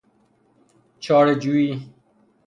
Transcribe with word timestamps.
چاره 0.99 1.35
جوئی 1.35 1.93